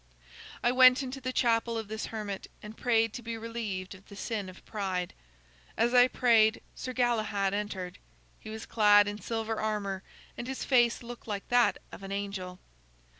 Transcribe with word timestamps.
"I 0.63 0.71
went 0.71 1.03
into 1.03 1.21
the 1.21 1.31
chapel 1.31 1.77
of 1.77 1.87
this 1.87 2.07
hermit, 2.07 2.47
and 2.63 2.75
prayed 2.75 3.13
to 3.13 3.21
be 3.21 3.37
relieved 3.37 3.93
of 3.93 4.07
the 4.07 4.15
sin 4.15 4.49
of 4.49 4.65
pride. 4.65 5.13
As 5.77 5.93
I 5.93 6.07
prayed, 6.07 6.63
Sir 6.73 6.91
Galahad 6.91 7.53
entered. 7.53 7.99
He 8.39 8.49
was 8.49 8.65
clad 8.65 9.07
in 9.07 9.21
silver 9.21 9.59
armor, 9.61 10.01
and 10.35 10.47
his 10.47 10.63
face 10.63 11.03
looked 11.03 11.27
like 11.27 11.47
that 11.49 11.77
of 11.91 12.01
an 12.01 12.11
angel. 12.11 12.57